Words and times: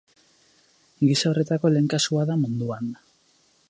Gisa 1.09 1.29
horretako 1.33 1.73
lehen 1.75 1.93
kasua 1.95 2.27
da 2.31 2.43
munduan. 2.47 2.95